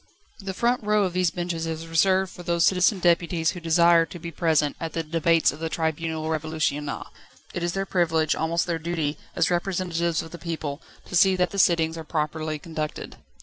The 0.39 0.55
front 0.55 0.83
row 0.83 1.03
of 1.03 1.13
these 1.13 1.29
benches 1.29 1.67
is 1.67 1.85
reserved 1.85 2.31
for 2.33 2.41
those 2.41 2.65
citizen 2.65 2.97
deputies 2.97 3.51
who 3.51 3.59
desire 3.59 4.03
to 4.07 4.17
be 4.17 4.31
present 4.31 4.75
at 4.79 4.93
the 4.93 5.03
debates 5.03 5.51
of 5.51 5.59
the 5.59 5.69
Tribunal 5.69 6.25
Révolutionnaire. 6.25 7.05
It 7.53 7.61
is 7.61 7.73
their 7.73 7.85
privilege, 7.85 8.33
almost 8.33 8.65
their 8.65 8.79
duty, 8.79 9.19
as 9.35 9.51
representatives 9.51 10.23
of 10.23 10.31
the 10.31 10.39
people, 10.39 10.81
to 11.05 11.15
see 11.15 11.35
that 11.35 11.51
the 11.51 11.59
sittings 11.59 11.99
are 11.99 12.03
properly 12.03 12.57
conducted. 12.57 13.17